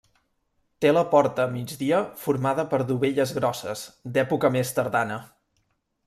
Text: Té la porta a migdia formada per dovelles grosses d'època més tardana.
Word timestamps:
Té 0.83 0.91
la 0.97 1.01
porta 1.09 1.43
a 1.49 1.51
migdia 1.57 1.99
formada 2.21 2.65
per 2.71 2.79
dovelles 2.91 3.33
grosses 3.39 3.83
d'època 4.15 4.51
més 4.57 4.73
tardana. 4.79 5.19